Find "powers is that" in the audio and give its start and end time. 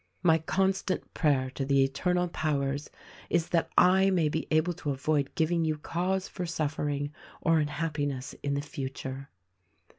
2.29-3.69